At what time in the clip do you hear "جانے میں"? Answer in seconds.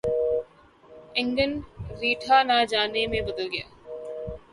2.49-3.21